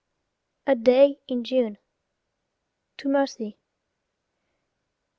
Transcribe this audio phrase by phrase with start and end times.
[0.65, 1.77] A DAY IN JUNE.
[2.97, 3.59] (To Mercy.)